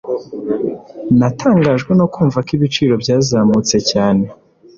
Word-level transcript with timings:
Natangajwe 1.19 1.91
no 1.99 2.05
kumva 2.13 2.37
ko 2.45 2.49
ibiciro 2.57 2.93
byazamutse 3.03 3.77
cyane 3.91 4.23